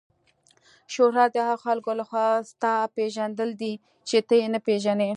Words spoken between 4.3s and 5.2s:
یې نه پیژنې.